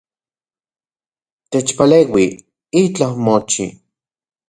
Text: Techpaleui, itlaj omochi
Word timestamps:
Techpaleui, 1.51 2.27
itlaj 2.83 3.11
omochi 3.21 3.65